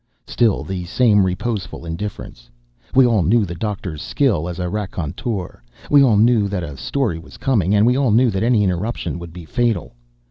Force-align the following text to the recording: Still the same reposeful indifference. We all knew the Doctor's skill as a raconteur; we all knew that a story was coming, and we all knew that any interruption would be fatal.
Still 0.25 0.63
the 0.63 0.85
same 0.85 1.23
reposeful 1.27 1.85
indifference. 1.85 2.49
We 2.95 3.05
all 3.05 3.21
knew 3.21 3.45
the 3.45 3.53
Doctor's 3.53 4.01
skill 4.01 4.49
as 4.49 4.57
a 4.57 4.67
raconteur; 4.67 5.61
we 5.91 6.01
all 6.01 6.17
knew 6.17 6.47
that 6.47 6.63
a 6.63 6.75
story 6.75 7.19
was 7.19 7.37
coming, 7.37 7.75
and 7.75 7.85
we 7.85 7.95
all 7.95 8.09
knew 8.09 8.31
that 8.31 8.41
any 8.41 8.63
interruption 8.63 9.19
would 9.19 9.31
be 9.31 9.45
fatal. 9.45 9.93